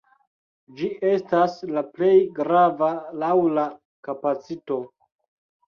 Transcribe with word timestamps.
Ĝi 0.79 0.87
estas 1.09 1.59
la 1.75 1.83
plej 1.99 2.15
grava 2.41 2.91
laŭ 3.25 3.33
la 3.61 3.71
kapacito. 4.09 4.85